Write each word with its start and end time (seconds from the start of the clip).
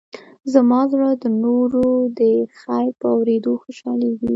زما 0.53 0.81
زړه 0.91 1.09
د 1.23 1.25
نورو 1.43 1.87
د 2.19 2.21
خیر 2.59 2.89
په 2.99 3.05
اورېدو 3.15 3.51
خوشحالېږي. 3.63 4.29